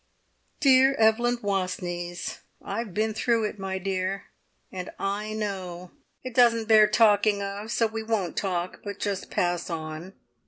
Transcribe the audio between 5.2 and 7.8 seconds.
know! It doesn't bear talking of,